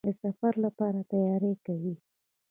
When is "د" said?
0.07-0.09